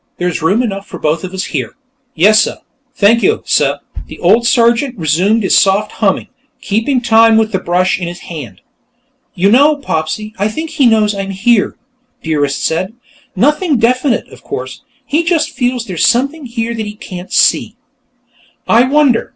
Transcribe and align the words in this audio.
There's 0.17 0.41
room 0.41 0.63
enough 0.63 0.87
for 0.87 0.97
both 0.97 1.23
of 1.23 1.31
us 1.31 1.43
here." 1.53 1.75
"Yessuh; 2.17 2.57
thank 2.95 3.21
yo', 3.21 3.43
suh." 3.45 3.77
The 4.07 4.17
old 4.17 4.39
ex 4.45 4.49
sergeant 4.49 4.97
resumed 4.97 5.43
his 5.43 5.55
soft 5.55 5.91
humming, 6.01 6.29
keeping 6.59 7.01
time 7.01 7.37
with 7.37 7.51
the 7.51 7.59
brush 7.59 7.99
in 7.99 8.07
his 8.07 8.21
hand. 8.21 8.61
"You 9.35 9.51
know, 9.51 9.75
Popsy, 9.75 10.33
I 10.39 10.47
think 10.47 10.71
he 10.71 10.87
knows 10.87 11.13
I'm 11.13 11.29
here," 11.29 11.77
Dearest 12.23 12.63
said. 12.65 12.93
"Nothing 13.35 13.77
definite, 13.77 14.27
of 14.29 14.41
course; 14.41 14.81
he 15.05 15.23
just 15.23 15.51
feels 15.51 15.85
there's 15.85 16.07
something 16.07 16.47
here 16.47 16.73
that 16.73 16.87
he 16.87 16.95
can't 16.95 17.31
see." 17.31 17.75
"I 18.67 18.85
wonder. 18.85 19.29